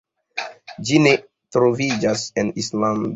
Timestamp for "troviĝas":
1.57-2.25